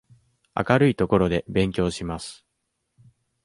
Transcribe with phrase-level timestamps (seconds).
[0.55, 2.43] 明るい所で勉強します。